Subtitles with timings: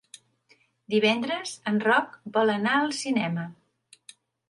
[0.93, 3.49] Divendres en Roc vol anar al cinema.